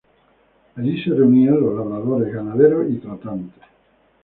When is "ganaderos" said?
2.33-2.89